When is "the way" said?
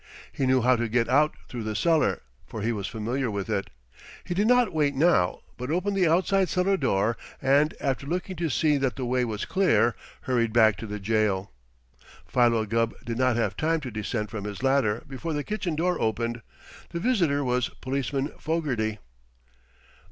8.95-9.23